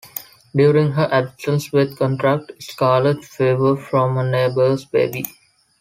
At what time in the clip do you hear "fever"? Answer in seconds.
3.23-3.77